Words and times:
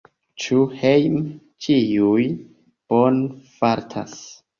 Ĉu 0.43 0.55
hejme 0.77 1.19
ĉiuj 1.65 2.23
bone 2.95 3.29
fartas? 3.59 4.17